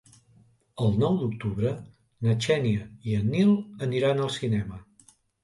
El 0.85 0.95
nou 1.03 1.19
d'octubre 1.19 1.73
na 2.29 2.33
Xènia 2.47 2.89
i 3.11 3.15
en 3.21 3.31
Nil 3.35 3.55
aniran 3.89 4.27
al 4.27 4.35
cinema. 4.41 4.83